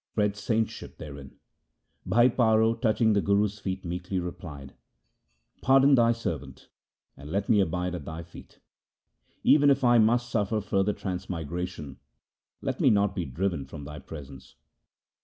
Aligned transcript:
Spread 0.13 0.33
saintship 0.35 0.97
therein.' 0.97 1.35
Bhai 2.07 2.27
Paro, 2.29 2.73
touching 2.73 3.13
the 3.13 3.21
Guru's 3.21 3.59
feet, 3.59 3.85
meekly 3.85 4.17
replied,' 4.19 4.73
Pardon 5.61 5.93
thy 5.93 6.11
servant, 6.11 6.69
and 7.15 7.29
let 7.29 7.47
me 7.47 7.59
abide 7.59 7.93
at 7.93 8.03
thy 8.05 8.23
feet. 8.23 8.57
Even 9.43 9.69
if 9.69 9.83
I 9.83 9.99
must 9.99 10.31
suffer 10.31 10.59
further 10.59 10.93
transmigration, 10.93 11.97
let 12.63 12.81
me 12.81 12.89
not 12.89 13.13
be 13.13 13.25
driven 13.25 13.63
from 13.67 13.83
thy 13.83 13.99
presence. 13.99 14.55